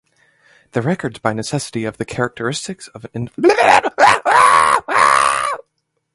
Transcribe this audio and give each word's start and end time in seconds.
The 0.71 0.81
records 0.81 1.19
by 1.19 1.31
necessity 1.33 1.83
have 1.83 1.97
the 1.97 2.05
characteristics 2.05 2.87
of 2.87 3.03
the 3.03 3.11
individual 3.13 3.55
archiver. 3.59 5.47